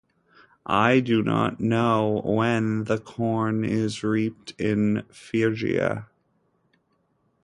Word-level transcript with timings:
I 0.65 0.99
do 0.99 1.21
not 1.21 1.59
know 1.59 2.23
when 2.25 2.85
the 2.85 2.97
corn 2.97 3.63
is 3.63 4.03
reaped 4.03 4.59
in 4.59 5.03
Phrygia. 5.11 6.07